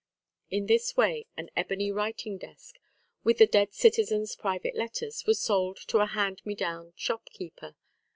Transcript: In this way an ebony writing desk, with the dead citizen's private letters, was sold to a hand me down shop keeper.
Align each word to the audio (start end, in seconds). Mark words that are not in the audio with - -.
In 0.49 0.65
this 0.65 0.97
way 0.97 1.27
an 1.37 1.51
ebony 1.55 1.91
writing 1.91 2.39
desk, 2.39 2.77
with 3.23 3.37
the 3.37 3.45
dead 3.45 3.71
citizen's 3.71 4.35
private 4.35 4.73
letters, 4.75 5.23
was 5.27 5.39
sold 5.39 5.77
to 5.89 5.99
a 5.99 6.07
hand 6.07 6.41
me 6.43 6.55
down 6.55 6.93
shop 6.95 7.27
keeper. 7.29 7.75